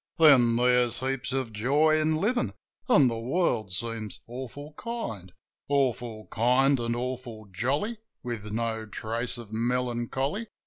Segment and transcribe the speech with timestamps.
[0.17, 2.55] Then there's heaps of joy in livin'
[2.89, 5.31] an' the world seems awful kind—
[5.69, 10.47] Awful kind an' awful jolly, with no trace of melancholy.